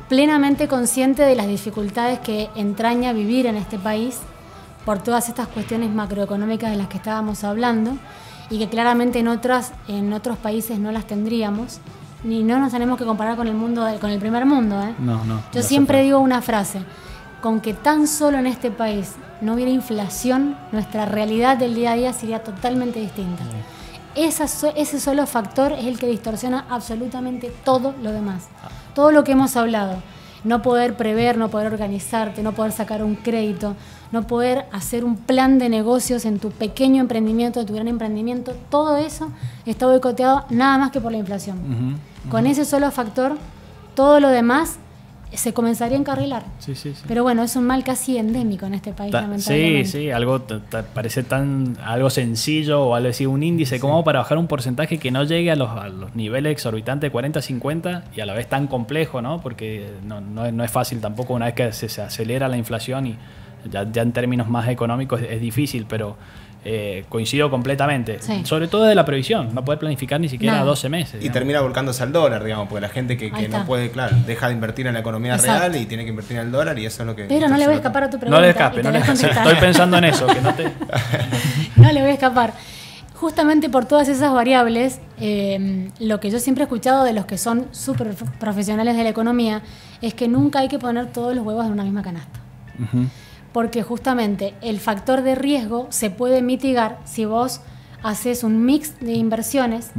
Plenamente 0.07 0.68
consciente 0.68 1.21
de 1.21 1.36
las 1.36 1.45
dificultades 1.45 2.18
que 2.18 2.50
entraña 2.56 3.13
vivir 3.13 3.45
en 3.45 3.56
este 3.56 3.77
país 3.77 4.19
por 4.85 4.99
todas 4.99 5.29
estas 5.29 5.47
cuestiones 5.47 5.91
macroeconómicas 5.91 6.71
de 6.71 6.77
las 6.77 6.87
que 6.87 6.97
estábamos 6.97 7.43
hablando 7.43 7.97
y 8.49 8.57
que 8.57 8.69
claramente 8.69 9.19
en, 9.19 9.27
otras, 9.27 9.73
en 9.87 10.11
otros 10.13 10.37
países 10.37 10.79
no 10.79 10.91
las 10.91 11.05
tendríamos. 11.05 11.79
Ni 12.23 12.43
no 12.43 12.59
nos 12.59 12.73
tenemos 12.73 12.97
que 12.97 13.05
comparar 13.05 13.37
con 13.37 13.47
el 13.47 13.53
mundo, 13.53 13.87
con 14.01 14.09
el 14.09 14.19
primer 14.19 14.45
mundo. 14.45 14.81
¿eh? 14.81 14.93
No, 14.99 15.23
no. 15.23 15.41
Yo 15.53 15.61
siempre 15.61 16.03
digo 16.03 16.19
una 16.19 16.41
frase, 16.41 16.81
con 17.41 17.61
que 17.61 17.73
tan 17.73 18.07
solo 18.07 18.37
en 18.39 18.47
este 18.47 18.71
país 18.71 19.15
no 19.39 19.53
hubiera 19.53 19.71
inflación, 19.71 20.57
nuestra 20.71 21.05
realidad 21.05 21.57
del 21.57 21.75
día 21.75 21.93
a 21.93 21.95
día 21.95 22.11
sería 22.11 22.43
totalmente 22.43 22.99
distinta. 22.99 23.43
ese 24.15 24.99
solo 24.99 25.25
factor 25.27 25.71
es 25.71 25.85
el 25.85 25.97
que 25.97 26.07
distorsiona 26.07 26.65
absolutamente 26.69 27.54
todo 27.63 27.94
lo 28.01 28.11
demás. 28.11 28.47
Ah. 28.61 28.68
Todo 28.94 29.11
lo 29.11 29.23
que 29.23 29.31
hemos 29.31 29.56
hablado. 29.56 30.01
No 30.43 30.61
poder 30.61 30.95
prever, 30.95 31.37
no 31.37 31.49
poder 31.49 31.73
organizarte, 31.73 32.43
no 32.43 32.53
poder 32.53 32.71
sacar 32.71 33.03
un 33.03 33.15
crédito, 33.15 33.75
no 34.11 34.25
poder 34.25 34.65
hacer 34.71 35.03
un 35.03 35.15
plan 35.15 35.59
de 35.59 35.69
negocios 35.69 36.25
en 36.25 36.39
tu 36.39 36.49
pequeño 36.51 37.01
emprendimiento, 37.01 37.59
en 37.59 37.65
tu 37.65 37.73
gran 37.73 37.87
emprendimiento, 37.87 38.53
todo 38.69 38.97
eso 38.97 39.31
está 39.65 39.87
boicoteado 39.87 40.45
nada 40.49 40.77
más 40.77 40.91
que 40.91 41.01
por 41.01 41.11
la 41.11 41.17
inflación. 41.17 41.99
Con 42.29 42.47
ese 42.47 42.65
solo 42.65 42.89
factor, 42.91 43.37
todo 43.95 44.19
lo 44.19 44.29
demás 44.29 44.79
se 45.38 45.54
comenzaría 45.54 45.98
a 45.98 46.00
encarrilar. 46.00 46.44
Sí, 46.59 46.76
sí, 46.76 46.94
sí. 46.94 47.04
Pero 47.07 47.24
bueno, 47.24 47.44
es 47.44 47.56
un 47.56 47.66
mal 47.66 47.83
casi 47.83 48.18
endémico 48.18 48.66
en 48.66 48.74
este 48.74 48.94
país, 48.94 49.14
lamentablemente. 49.14 49.86
Sí, 49.86 49.92
sí, 49.92 50.12
algo 50.12 50.42
parece 50.94 51.24
tan 51.24 51.78
algo 51.83 52.09
sencillo 52.09 52.83
o 52.83 52.95
algo 52.95 53.09
así, 53.09 53.26
un 53.26 53.44
índice 53.44 53.80
como 53.80 54.04
para 54.04 54.19
bajar 54.19 54.38
un 54.38 54.48
porcentaje 54.48 54.98
que 54.98 55.12
no 55.12 55.24
llegue 55.24 55.52
a 55.52 55.56
los, 55.56 55.69
niveles 56.16 56.52
exorbitantes 56.52 57.12
40, 57.12 57.42
50 57.42 58.04
y 58.16 58.21
a 58.21 58.26
la 58.26 58.33
vez 58.33 58.48
tan 58.48 58.68
complejo, 58.68 59.21
¿no? 59.21 59.42
Porque 59.42 59.90
no, 60.04 60.21
no 60.21 60.64
es 60.64 60.71
fácil 60.71 61.00
tampoco 61.00 61.33
una 61.33 61.45
vez 61.45 61.56
que 61.56 61.71
se 61.71 62.02
acelera 62.02 62.48
la 62.48 62.57
inflación 62.57 63.07
y 63.07 63.16
ya, 63.66 63.81
en 63.81 64.12
términos 64.12 64.48
más 64.48 64.68
económicos 64.69 65.21
es, 65.21 65.42
difícil, 65.42 65.86
pero 65.88 66.18
eh, 66.66 67.06
coincido 67.07 67.49
completamente. 67.49 68.19
Sobre 68.44 68.68
todo 68.68 68.83
de 68.83 68.95
la 68.95 69.06
previsión, 69.06 69.54
no 69.54 69.63
poder 69.63 69.80
planificar 69.80 70.19
ni 70.19 70.28
siquiera 70.28 70.63
12 70.63 70.89
meses. 70.89 71.23
Y 71.23 71.30
termina 71.30 71.61
volcándose 71.61 72.04
al 72.04 72.11
dólar, 72.11 72.44
digamos, 72.44 72.68
porque 72.68 72.81
la 72.81 72.89
gente 72.89 73.18
que, 73.18 73.30
no 73.47 73.66
puede, 73.66 73.92
claro, 73.92 74.16
deja 74.25 74.47
de 74.47 74.54
invertir 74.54 74.87
en 74.87 74.94
la 74.94 74.99
economía 74.99 75.37
real 75.37 75.75
y 75.75 75.85
tiene 75.85 76.04
que 76.04 76.09
invertir 76.09 76.37
en 76.37 76.47
el 76.47 76.51
dólar 76.51 76.78
y 76.78 76.85
eso 76.85 77.04
es 77.04 77.07
lo 77.07 77.16
que... 77.16 77.25
Pero 77.25 77.47
no 77.47 77.57
le 77.57 77.66
voy 77.66 77.75
a 77.75 77.78
escapar 77.78 78.04
a 78.04 78.09
tu 78.09 78.19
pregunta. 78.19 78.37
No 78.37 78.42
le 78.42 78.49
escape, 78.49 78.83
no 78.83 78.92
le 78.92 78.99
Estoy 78.99 79.56
pensando 79.59 79.97
en 79.97 80.04
eso, 80.06 80.28
que 80.28 80.42
no 80.42 80.54
te... 80.54 80.63
no 81.78 81.92
le 81.92 82.01
voy 82.01 82.09
a 82.11 82.13
escapar. 82.13 82.54
Justamente 83.16 83.69
por 83.69 83.85
todas 83.85 84.07
esas 84.07 84.33
variables, 84.33 84.99
eh, 85.19 85.89
lo 85.99 86.19
que 86.19 86.30
yo 86.30 86.39
siempre 86.39 86.63
he 86.63 86.66
escuchado 86.66 87.04
de 87.04 87.13
los 87.13 87.25
que 87.25 87.37
son 87.37 87.68
súper 87.71 88.13
profesionales 88.39 88.95
de 88.95 89.04
la 89.04 89.09
economía 89.09 89.61
es 90.01 90.13
que 90.13 90.28
nunca 90.28 90.59
hay 90.59 90.68
que 90.68 90.80
poner 90.80 91.07
todos 91.07 91.35
los 91.35 91.45
huevos 91.45 91.66
en 91.66 91.73
una 91.73 91.83
misma 91.83 92.01
canasta 92.01 92.39
porque 93.59 93.83
justamente 93.83 94.54
el 94.61 94.80
factor 94.80 95.21
de 95.21 95.35
riesgo 95.35 95.87
se 95.89 96.09
puede 96.09 96.42
mitigar 96.42 96.97
si 97.04 97.25
vos 97.25 97.59
haces 98.04 98.45
un 98.45 98.63
mix 98.63 98.97
de 99.01 99.16
inversiones 99.16 99.92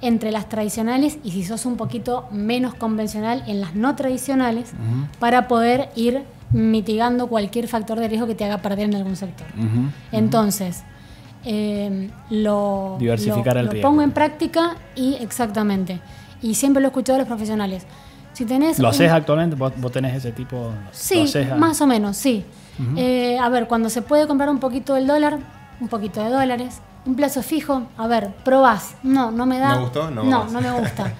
entre 0.00 0.30
las 0.30 0.48
tradicionales 0.48 1.18
y 1.24 1.32
si 1.32 1.42
sos 1.42 1.66
un 1.66 1.76
poquito 1.76 2.28
menos 2.30 2.74
convencional 2.74 3.42
en 3.48 3.60
las 3.60 3.74
no 3.74 3.96
tradicionales 3.96 4.70
para 5.18 5.48
poder 5.48 5.88
ir 5.96 6.22
mitigando 6.52 7.26
cualquier 7.26 7.66
factor 7.66 7.98
de 7.98 8.06
riesgo 8.06 8.28
que 8.28 8.36
te 8.36 8.44
haga 8.44 8.58
perder 8.58 8.84
en 8.84 8.94
algún 8.94 9.16
sector. 9.16 9.48
Entonces, 10.12 10.84
em, 11.44 12.08
lo, 12.30 12.98
Diversificar 13.00 13.56
lo, 13.64 13.80
pongo 13.80 14.02
en 14.02 14.12
práctica 14.12 14.76
y 14.94 15.14
exactamente. 15.14 15.98
Y 16.40 16.54
siempre 16.54 16.80
lo 16.80 16.86
he 16.86 16.90
escuchado 16.90 17.16
a 17.16 17.18
los 17.18 17.26
profesionales. 17.26 17.84
Si 18.32 18.44
tenés 18.44 18.78
¿Lo 18.78 18.86
haces 18.86 19.10
actualmente? 19.10 19.56
¿Vos, 19.56 19.72
tenés 19.90 20.14
ese 20.14 20.30
tipo? 20.30 20.70
Sí, 20.92 21.24
más 21.58 21.80
o 21.80 21.88
menos, 21.88 22.16
sí. 22.16 22.44
Eh, 22.96 23.38
a 23.38 23.48
ver, 23.48 23.66
cuando 23.66 23.90
se 23.90 24.02
puede 24.02 24.26
comprar 24.26 24.48
un 24.48 24.58
poquito 24.58 24.94
del 24.94 25.06
dólar, 25.06 25.38
un 25.80 25.88
poquito 25.88 26.22
de 26.22 26.30
dólares. 26.30 26.80
Un 27.04 27.16
plazo 27.16 27.42
fijo, 27.42 27.82
a 27.96 28.06
ver, 28.06 28.30
probás. 28.44 28.94
No, 29.02 29.30
no 29.30 29.44
me 29.46 29.58
da. 29.58 29.74
¿Me 29.74 29.82
gustó? 29.82 30.10
No, 30.10 30.22
no, 30.22 30.44
no 30.44 30.60
me 30.60 30.70
gusta. 30.80 31.12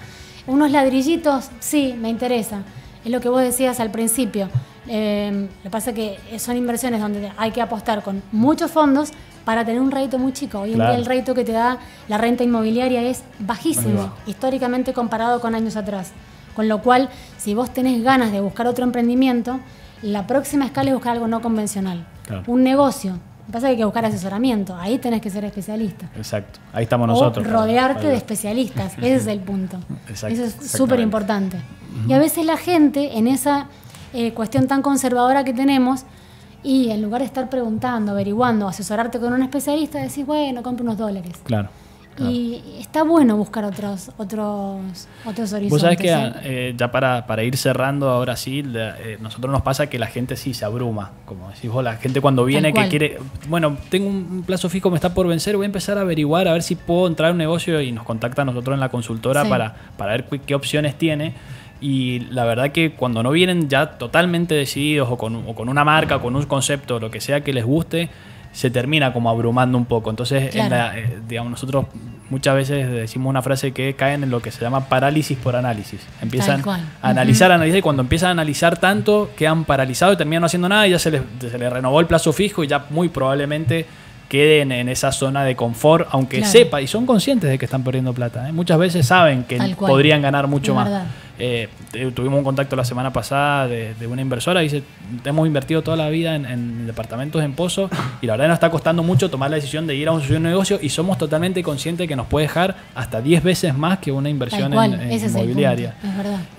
Unos 0.47 0.71
ladrillitos, 0.71 1.49
sí, 1.59 1.95
me 1.99 2.09
interesa. 2.09 2.59
Es 3.03 3.11
lo 3.11 3.19
que 3.19 3.29
vos 3.29 3.41
decías 3.41 3.79
al 3.79 3.91
principio. 3.91 4.49
Eh, 4.87 5.47
lo 5.57 5.63
que 5.63 5.69
pasa 5.69 5.91
es 5.91 5.95
que 5.95 6.39
son 6.39 6.57
inversiones 6.57 7.01
donde 7.01 7.31
hay 7.37 7.51
que 7.51 7.61
apostar 7.61 8.03
con 8.03 8.21
muchos 8.31 8.71
fondos 8.71 9.11
para 9.45 9.65
tener 9.65 9.81
un 9.81 9.91
rédito 9.91 10.17
muy 10.17 10.31
chico. 10.33 10.59
Hoy 10.59 10.71
en 10.71 10.77
día 10.77 10.95
el 10.95 11.05
rédito 11.05 11.33
que 11.33 11.43
te 11.43 11.51
da 11.51 11.77
la 12.07 12.17
renta 12.17 12.43
inmobiliaria 12.43 13.01
es 13.01 13.23
bajísimo, 13.39 14.13
históricamente 14.25 14.93
comparado 14.93 15.41
con 15.41 15.53
años 15.55 15.75
atrás. 15.75 16.11
Con 16.55 16.69
lo 16.69 16.81
cual, 16.81 17.09
si 17.37 17.53
vos 17.53 17.73
tenés 17.73 18.03
ganas 18.03 18.31
de 18.31 18.39
buscar 18.39 18.67
otro 18.67 18.83
emprendimiento, 18.85 19.59
la 20.03 20.27
próxima 20.27 20.65
escala 20.65 20.89
es 20.89 20.93
buscar 20.93 21.13
algo 21.13 21.27
no 21.27 21.41
convencional. 21.41 22.05
Un 22.47 22.63
negocio. 22.63 23.11
Lo 23.11 23.47
que 23.47 23.51
pasa 23.51 23.57
es 23.57 23.61
que 23.63 23.67
hay 23.71 23.77
que 23.77 23.85
buscar 23.85 24.05
asesoramiento. 24.05 24.75
Ahí 24.75 24.97
tenés 24.99 25.21
que 25.21 25.29
ser 25.29 25.43
especialista. 25.43 26.09
Exacto. 26.15 26.59
Ahí 26.71 26.83
estamos 26.83 27.07
nosotros. 27.07 27.45
O 27.45 27.49
rodearte 27.49 28.07
de 28.07 28.15
especialistas. 28.15 28.97
Ese 28.97 29.15
es 29.15 29.27
el 29.27 29.39
punto. 29.39 29.77
Eso 30.09 30.27
es 30.27 30.53
súper 30.61 30.99
importante. 30.99 31.57
Y 32.07 32.13
a 32.13 32.19
veces 32.19 32.45
la 32.45 32.57
gente, 32.57 33.17
en 33.17 33.27
esa 33.27 33.67
eh, 34.13 34.33
cuestión 34.33 34.67
tan 34.67 34.81
conservadora 34.81 35.43
que 35.43 35.53
tenemos, 35.53 36.05
y 36.63 36.91
en 36.91 37.01
lugar 37.01 37.21
de 37.21 37.25
estar 37.25 37.49
preguntando, 37.49 38.13
averiguando, 38.13 38.67
asesorarte 38.67 39.19
con 39.19 39.33
un 39.33 39.43
especialista, 39.43 39.99
decís, 39.99 40.25
bueno, 40.25 40.63
compra 40.63 40.83
unos 40.83 40.97
dólares. 40.97 41.33
Claro. 41.43 41.69
Y 42.19 42.61
está 42.79 43.03
bueno 43.03 43.37
buscar 43.37 43.65
otros 43.65 44.11
otros 44.17 45.07
otros 45.25 45.53
horizontes. 45.53 45.69
Vos 45.69 45.81
sabés 45.81 45.97
que 45.97 46.11
¿eh? 46.11 46.33
Eh, 46.43 46.73
ya 46.77 46.91
para, 46.91 47.25
para, 47.25 47.43
ir 47.43 47.57
cerrando 47.57 48.09
ahora 48.09 48.35
sí, 48.35 48.63
eh, 48.75 49.17
nosotros 49.19 49.51
nos 49.51 49.63
pasa 49.63 49.87
que 49.87 49.97
la 49.97 50.07
gente 50.07 50.35
sí 50.35 50.53
se 50.53 50.65
abruma. 50.65 51.11
Como 51.25 51.49
decís 51.49 51.71
vos, 51.71 51.83
la 51.83 51.95
gente 51.95 52.21
cuando 52.21 52.45
viene 52.45 52.71
que 52.71 52.87
quiere, 52.87 53.17
bueno, 53.47 53.77
tengo 53.89 54.07
un 54.07 54.43
plazo 54.45 54.69
fijo, 54.69 54.89
me 54.89 54.95
está 54.95 55.13
por 55.13 55.27
vencer, 55.27 55.55
voy 55.55 55.65
a 55.65 55.67
empezar 55.67 55.97
a 55.97 56.01
averiguar 56.01 56.47
a 56.47 56.53
ver 56.53 56.61
si 56.61 56.75
puedo 56.75 57.07
entrar 57.07 57.29
a 57.29 57.31
un 57.31 57.37
negocio 57.39 57.81
y 57.81 57.91
nos 57.91 58.03
contacta 58.03 58.43
a 58.43 58.45
nosotros 58.45 58.75
en 58.75 58.79
la 58.79 58.89
consultora 58.89 59.45
para, 59.45 59.75
para 59.97 60.11
ver 60.11 60.25
qué 60.45 60.55
opciones 60.55 60.97
tiene. 60.97 61.33
Y 61.81 62.21
la 62.31 62.45
verdad 62.45 62.71
que 62.71 62.91
cuando 62.91 63.23
no 63.23 63.31
vienen 63.31 63.67
ya 63.69 63.97
totalmente 63.97 64.55
decididos 64.55 65.09
o 65.11 65.17
con, 65.17 65.43
o 65.47 65.53
con 65.53 65.67
una 65.67 65.83
marca, 65.83 66.15
o 66.15 66.21
con 66.21 66.35
un 66.35 66.43
concepto, 66.45 66.99
lo 66.99 67.11
que 67.11 67.19
sea 67.19 67.41
que 67.41 67.51
les 67.51 67.65
guste, 67.65 68.09
se 68.53 68.69
termina 68.69 69.11
como 69.11 69.29
abrumando 69.29 69.77
un 69.77 69.85
poco. 69.85 70.09
Entonces, 70.09 70.55
eh, 70.55 71.19
digamos, 71.27 71.51
nosotros 71.51 71.85
muchas 72.29 72.55
veces 72.55 72.89
decimos 72.89 73.29
una 73.29 73.41
frase 73.41 73.73
que 73.73 73.95
caen 73.95 74.23
en 74.23 74.29
lo 74.29 74.41
que 74.41 74.51
se 74.51 74.61
llama 74.61 74.87
parálisis 74.87 75.37
por 75.37 75.55
análisis. 75.55 75.99
Empiezan 76.21 76.63
a 76.69 76.79
analizar, 77.01 77.51
analizar, 77.51 77.79
y 77.79 77.81
cuando 77.81 78.03
empiezan 78.03 78.29
a 78.29 78.31
analizar 78.31 78.77
tanto, 78.77 79.31
quedan 79.35 79.65
paralizados 79.65 80.15
y 80.15 80.17
terminan 80.17 80.41
no 80.41 80.45
haciendo 80.45 80.69
nada 80.69 80.87
y 80.87 80.91
ya 80.91 80.99
se 80.99 81.11
les, 81.11 81.21
se 81.39 81.57
les 81.57 81.73
renovó 81.73 81.99
el 81.99 82.05
plazo 82.05 82.31
fijo 82.31 82.63
y 82.63 82.67
ya 82.67 82.85
muy 82.89 83.09
probablemente 83.09 83.85
queden 84.29 84.71
en 84.71 84.89
esa 84.89 85.11
zona 85.11 85.43
de 85.43 85.55
confort, 85.55 86.07
aunque 86.11 86.43
sepa 86.43 86.81
y 86.81 86.87
son 86.87 87.05
conscientes 87.05 87.49
de 87.49 87.59
que 87.59 87.65
están 87.65 87.83
perdiendo 87.83 88.13
plata. 88.13 88.49
¿eh? 88.49 88.51
Muchas 88.51 88.79
veces 88.79 89.05
saben 89.05 89.43
que 89.43 89.59
podrían 89.77 90.21
ganar 90.23 90.47
mucho 90.47 90.73
más. 90.73 90.89
Eh, 91.39 91.67
tuvimos 92.13 92.37
un 92.37 92.43
contacto 92.43 92.75
la 92.75 92.85
semana 92.85 93.11
pasada 93.11 93.67
de, 93.67 94.07
una 94.07 94.21
inversora, 94.21 94.61
dice, 94.61 94.83
hemos 95.25 95.47
invertido 95.47 95.81
toda 95.81 95.97
la 95.97 96.09
vida 96.09 96.35
en, 96.35 96.85
departamentos 96.85 97.43
en 97.43 97.53
Pozo 97.53 97.89
y 98.21 98.27
la 98.27 98.33
verdad 98.33 98.49
nos 98.49 98.55
está 98.55 98.69
costando 98.69 99.01
mucho 99.01 99.29
tomar 99.29 99.49
la 99.49 99.55
decisión 99.55 99.87
de 99.87 99.95
ir 99.95 100.07
a 100.07 100.11
un 100.11 100.43
negocio 100.43 100.79
y 100.81 100.89
somos 100.89 101.17
totalmente 101.17 101.63
conscientes 101.63 102.07
que 102.07 102.15
nos 102.15 102.27
puede 102.27 102.45
dejar 102.45 102.75
hasta 102.93 103.21
10 103.21 103.43
veces 103.43 103.75
más 103.75 103.99
que 103.99 104.11
una 104.11 104.29
inversión 104.29 104.73
en, 104.73 105.11
inmobiliaria. 105.11 105.95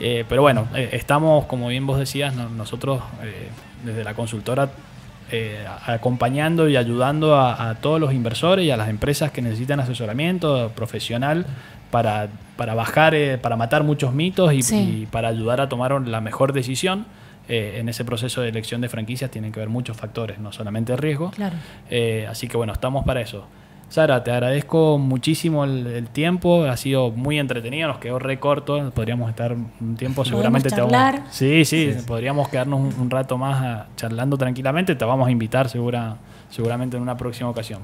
Eh, 0.00 0.24
pero 0.28 0.42
bueno, 0.42 0.66
estamos, 0.74 1.46
como 1.46 1.68
bien 1.68 1.86
vos 1.86 1.98
decías, 1.98 2.34
nosotros 2.34 3.00
desde 3.84 4.02
la 4.02 4.14
consultora 4.14 4.70
eh, 5.30 5.64
acompañando 5.86 6.68
y 6.68 6.76
ayudando 6.76 7.36
a, 7.36 7.74
todos 7.80 7.98
los 7.98 8.12
inversores 8.12 8.66
y 8.66 8.70
a 8.70 8.76
las 8.76 8.88
empresas 8.88 9.30
que 9.30 9.40
necesitan 9.42 9.80
asesoramiento 9.80 10.70
profesional 10.74 11.46
para, 11.90 12.28
para 12.56 12.74
bajar, 12.74 13.14
eh, 13.14 13.38
para 13.38 13.56
matar 13.56 13.84
muchos 13.84 14.12
mitos 14.12 14.52
y, 14.52 15.06
para 15.06 15.28
ayudar 15.28 15.60
a 15.60 15.68
tomar 15.68 15.92
la 16.06 16.20
mejor 16.20 16.52
decisión. 16.52 17.06
Eh, 17.46 17.76
en 17.78 17.90
ese 17.90 18.06
proceso 18.06 18.40
de 18.40 18.48
elección 18.48 18.80
de 18.80 18.88
franquicias 18.88 19.30
tienen 19.30 19.52
que 19.52 19.60
ver 19.60 19.68
muchos 19.68 19.96
factores, 19.96 20.38
no 20.38 20.52
solamente 20.52 20.96
riesgo. 20.96 21.30
así 22.28 22.48
que 22.48 22.56
bueno, 22.56 22.72
estamos 22.72 23.04
para 23.04 23.20
eso. 23.20 23.46
Sara, 23.94 24.24
te 24.24 24.32
agradezco 24.32 24.98
muchísimo 24.98 25.62
el, 25.62 26.08
tiempo, 26.08 26.64
ha 26.64 26.76
sido 26.76 27.12
muy 27.12 27.38
entretenido, 27.38 27.86
nos 27.86 27.98
quedó 27.98 28.18
re 28.18 28.40
corto, 28.40 28.90
podríamos 28.92 29.30
estar 29.30 29.52
un 29.52 29.94
tiempo 29.96 30.24
seguramente. 30.24 30.68
Charlar? 30.68 31.22
sí, 31.30 31.64
sí, 31.64 31.94
podríamos 32.04 32.48
quedarnos 32.48 32.92
un, 32.92 33.08
rato 33.08 33.38
más 33.38 33.62
ah, 33.62 33.86
charlando 33.94 34.36
tranquilamente, 34.36 34.96
te 34.96 35.04
vamos 35.04 35.28
a 35.28 35.30
invitar 35.30 35.68
segura, 35.68 36.16
seguramente 36.50 36.96
en 36.96 37.04
una 37.04 37.16
próxima 37.16 37.48
ocasión. 37.48 37.82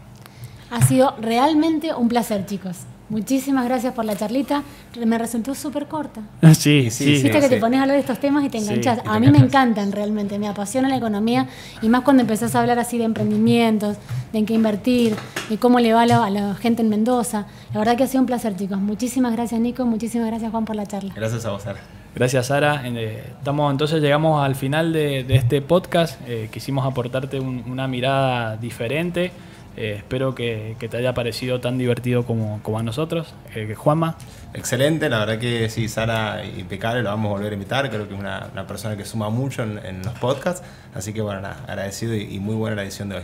Ha 0.73 0.83
sido 0.83 1.14
realmente 1.21 1.95
un 1.95 2.09
placer, 2.09 2.45
chicos. 2.45 2.79
Muchísimas 3.09 3.64
gracias 3.64 3.93
por 3.93 4.05
la 4.05 4.17
charlita. 4.17 4.62
Me 5.05 5.19
resultó 5.19 5.55
súper 5.55 5.87
corta. 5.87 6.23
Sí, 6.55 6.90
sí. 6.90 7.07
Viste 7.07 7.40
que 7.40 7.49
te 7.49 7.57
pones 7.59 7.79
a 7.79 7.83
hablar 7.83 7.97
de 7.97 8.00
estos 8.00 8.19
temas 8.19 8.45
y 8.45 8.49
te 8.49 8.59
enganchas. 8.59 9.00
a 9.05 9.19
mí 9.19 9.31
me 9.31 9.38
encantan 9.38 9.93
realmente, 9.93 10.38
me 10.38 10.49
apasiona 10.49 10.88
la 10.88 10.97
economía 10.97 11.47
y 11.83 11.88
más 11.88 12.02
cuando 12.02 12.23
empezás 12.23 12.55
a 12.55 12.61
hablar 12.61 12.79
así 12.79 12.99
de 12.99 13.05
emprendimientos, 13.05 13.97
de 14.32 14.38
en 14.38 14.46
qué 14.46 14.54
invertir, 14.54 15.16
de 15.49 15.58
cómo 15.58 15.80
le 15.80 15.92
va 15.92 16.02
a 16.02 16.30
la, 16.30 16.54
gente 16.54 16.82
en 16.82 16.88
Mendoza. 16.88 17.46
La 17.72 17.78
verdad 17.78 17.96
que 17.96 18.04
ha 18.04 18.06
sido 18.06 18.20
un 18.20 18.26
placer, 18.26 18.56
chicos. 18.56 18.78
Muchísimas 18.78 19.32
gracias, 19.32 19.60
Nico. 19.60 19.84
Muchísimas 19.84 20.28
gracias, 20.28 20.50
Juan, 20.50 20.64
por 20.64 20.76
la 20.76 20.87
charla. 20.87 21.12
Gracias 21.14 21.44
a 21.44 21.50
vos, 21.50 21.62
Sara. 21.62 21.80
Gracias, 22.14 22.46
Sara. 22.46 22.82
Eh, 22.84 23.25
estamos, 23.38 23.70
entonces 23.70 24.02
llegamos 24.02 24.44
al 24.44 24.54
final 24.54 24.92
de, 24.92 25.25
este 25.28 25.62
podcast. 25.62 26.20
Eh, 26.26 26.49
quisimos 26.52 26.87
aportarte 26.87 27.40
una 27.40 27.87
mirada 27.88 28.56
diferente. 28.56 29.32
Eh, 29.76 29.94
espero 29.99 30.34
que, 30.34 30.76
te 30.78 30.96
haya 30.96 31.14
parecido 31.14 31.60
tan 31.60 31.78
divertido 31.78 32.25
como, 32.26 32.60
a 32.78 32.82
nosotros. 32.82 33.34
Eh, 33.54 33.75
Juanma. 33.75 34.16
Excelente, 34.52 35.08
la 35.08 35.20
verdad 35.20 35.38
que 35.38 35.68
sí, 35.70 35.88
Sara 35.88 36.44
impecable, 36.44 37.02
lo 37.02 37.10
vamos 37.10 37.30
a 37.30 37.32
volver 37.34 37.52
a 37.52 37.54
invitar. 37.54 37.88
Creo 37.88 38.08
que 38.08 38.14
es 38.14 38.20
una, 38.20 38.50
persona 38.66 38.96
que 38.96 39.04
suma 39.04 39.30
mucho 39.30 39.62
en, 39.62 40.02
los 40.02 40.14
podcasts. 40.18 40.62
Así 40.94 41.12
que 41.12 41.20
bueno, 41.20 41.49
agradecido 41.66 42.14
y, 42.14 42.34
y 42.34 42.40
muy 42.40 42.56
buena 42.56 42.76
la 42.76 42.82
edición 42.82 43.08
de 43.08 43.16
hoy. 43.16 43.22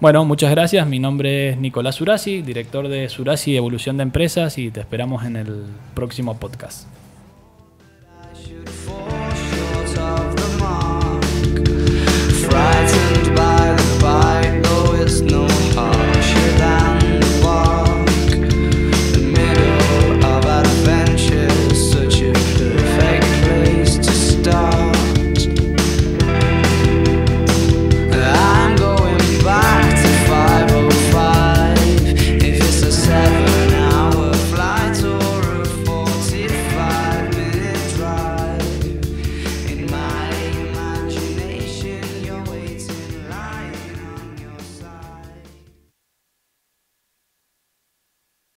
Bueno, 0.00 0.24
muchas 0.24 0.50
gracias. 0.50 0.86
Mi 0.86 0.98
nombre 0.98 1.50
es 1.50 1.58
Nicolás 1.58 1.96
Surasi, 1.96 2.40
director 2.40 2.88
de 2.88 3.10
Surasi 3.10 3.54
Evolución 3.54 3.98
de 3.98 4.04
Empresas 4.04 4.56
y 4.56 4.70
te 4.70 4.80
esperamos 4.80 5.26
en 5.26 5.36
el 5.36 5.64
próximo 5.94 6.38
podcast. 6.38 6.86